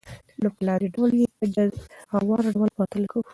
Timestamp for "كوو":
3.11-3.23